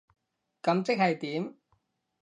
[0.63, 1.53] 噉即係點？